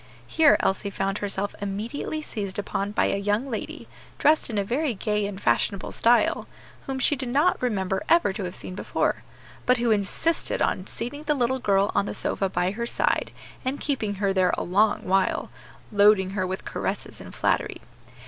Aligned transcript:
Here 0.25 0.57
Elsie 0.61 0.89
found 0.89 1.19
herself 1.19 1.53
immediately 1.61 2.23
seized 2.23 2.57
upon 2.57 2.89
by 2.91 3.05
a 3.05 3.17
young 3.17 3.45
lady, 3.45 3.87
dressed 4.17 4.49
in 4.49 4.55
very 4.63 4.95
gay 4.95 5.27
and 5.27 5.39
fashionable 5.39 5.91
style, 5.91 6.47
whom 6.87 6.97
she 6.97 7.15
did 7.15 7.29
not 7.29 7.61
remember 7.61 8.01
ever 8.09 8.33
to 8.33 8.43
have 8.45 8.55
seen 8.55 8.73
before, 8.73 9.21
but 9.67 9.77
who 9.77 9.91
insisted 9.91 10.59
on 10.59 10.87
seating 10.87 11.21
the 11.25 11.35
little 11.35 11.59
girl 11.59 11.91
on 11.93 12.07
the 12.07 12.15
sofa 12.15 12.49
by 12.49 12.71
her 12.71 12.87
side, 12.87 13.29
and 13.63 13.79
keeping 13.79 14.15
her 14.15 14.33
there 14.33 14.55
a 14.57 14.63
long 14.63 15.03
while, 15.03 15.51
loading 15.91 16.31
her 16.31 16.47
with 16.47 16.65
caresses 16.65 17.21
and 17.21 17.35
flattery. 17.35 17.79